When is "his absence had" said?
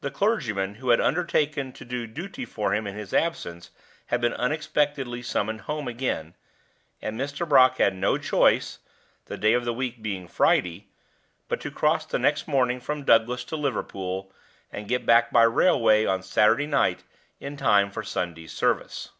2.96-4.18